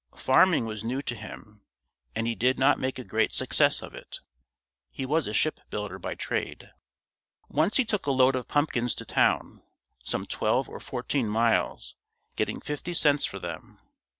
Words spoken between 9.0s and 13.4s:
town, some twelve or fourteen miles, getting fifty cents for